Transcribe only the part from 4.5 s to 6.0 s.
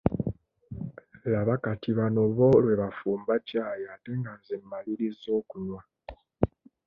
mmalirizza okunywa.